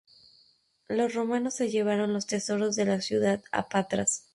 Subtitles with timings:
[0.87, 4.25] Los romanos se llevaron los tesoros de la ciudad a Patras.